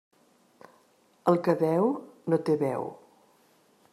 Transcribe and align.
El 1.33 1.37
que 1.49 1.55
deu 1.59 1.93
no 2.33 2.41
té 2.49 2.55
veu. 2.65 2.91